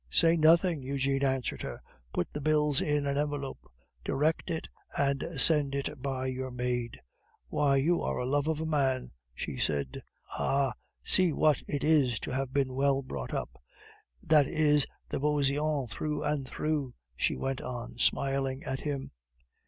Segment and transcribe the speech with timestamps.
[0.09, 1.79] "Say nothing," Eugene answered her.
[2.11, 3.71] "Put the bills in an envelope,
[4.03, 6.99] direct it, and send it by your maid."
[7.49, 10.01] "Why, you are a love of a man," she said.
[10.31, 10.73] "Ah!
[11.03, 13.61] see what it is to have been well brought up.
[14.23, 19.11] That is the Beauseant through and through," she went on, smiling at him.